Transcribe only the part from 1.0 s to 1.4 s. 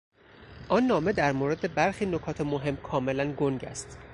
در